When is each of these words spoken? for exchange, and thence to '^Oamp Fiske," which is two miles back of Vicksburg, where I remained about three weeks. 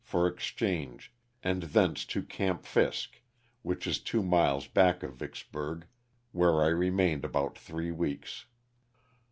for 0.03 0.27
exchange, 0.27 1.13
and 1.43 1.61
thence 1.61 2.05
to 2.05 2.23
'^Oamp 2.23 2.65
Fiske," 2.65 3.21
which 3.61 3.85
is 3.85 3.99
two 3.99 4.23
miles 4.23 4.65
back 4.67 5.03
of 5.03 5.13
Vicksburg, 5.17 5.85
where 6.31 6.63
I 6.63 6.69
remained 6.69 7.23
about 7.23 7.55
three 7.55 7.91
weeks. 7.91 8.45